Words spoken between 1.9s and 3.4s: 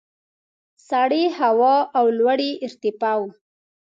او لوړې ارتفاع وو.